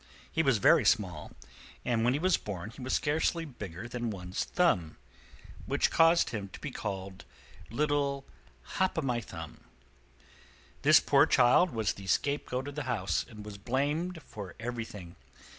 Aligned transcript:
He 0.31 0.41
was 0.41 0.57
very 0.57 0.83
small, 0.83 1.31
and 1.85 2.03
when 2.03 2.13
he 2.13 2.19
was 2.19 2.35
born 2.35 2.71
he 2.71 2.81
was 2.81 2.91
scarcely 2.93 3.45
bigger 3.45 3.87
than 3.87 4.09
one's 4.09 4.43
thumb, 4.45 4.97
which 5.67 5.91
caused 5.91 6.31
him 6.31 6.47
to 6.53 6.59
be 6.59 6.71
called 6.71 7.23
little 7.69 8.25
"Hop 8.63 8.97
o' 8.97 9.03
My 9.03 9.21
Thumb." 9.21 9.59
This 10.81 10.99
poor 10.99 11.27
child 11.27 11.69
was 11.69 11.93
the 11.93 12.07
scapegoat 12.07 12.67
of 12.67 12.73
the 12.73 12.85
house, 12.89 13.27
and 13.29 13.45
was 13.45 13.59
blamed 13.59 14.23
for 14.23 14.55
everything. 14.59 15.17